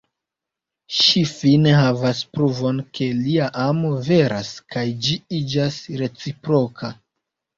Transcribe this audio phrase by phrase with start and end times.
[0.99, 6.91] Ŝi fine havas pruvon ke lia amo veras, kaj ĝi iĝas reciproka.